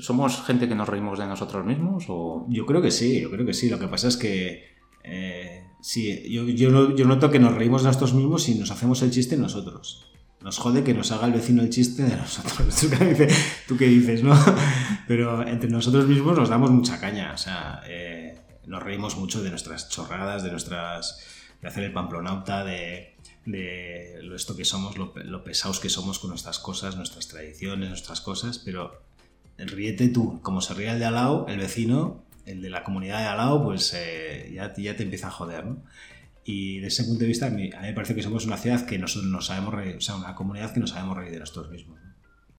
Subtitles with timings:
[0.00, 2.04] ¿Somos gente que nos reímos de nosotros mismos?
[2.08, 2.46] O...
[2.48, 3.68] Yo creo que sí, yo creo que sí.
[3.68, 4.64] Lo que pasa es que
[5.04, 9.10] eh, sí, yo, yo, noto que nos reímos de nosotros mismos y nos hacemos el
[9.10, 10.06] chiste nosotros.
[10.40, 12.74] Nos jode que nos haga el vecino el chiste de nosotros.
[13.68, 14.34] ¿Tú qué dices, no?
[15.08, 17.32] Pero entre nosotros mismos nos damos mucha caña.
[17.34, 21.20] O sea, eh, nos reímos mucho de nuestras chorradas, de nuestras.
[21.60, 23.14] de hacer el pamplonauta, de,
[23.44, 27.90] de lo esto que somos, lo, lo, pesados que somos con nuestras cosas, nuestras tradiciones,
[27.90, 29.11] nuestras cosas, pero
[29.68, 33.20] ríete tú, como se ríe el de al lado, el vecino, el de la comunidad
[33.20, 35.82] de al lado, pues eh, ya, te empieza a joder, ¿no?
[36.44, 38.98] Y desde ese punto de vista, a mí, me parece que somos una ciudad que
[38.98, 42.00] nos, nos sabemos reír, o sea, una comunidad que nos sabemos reír de nosotros mismos.
[42.00, 42.01] ¿no?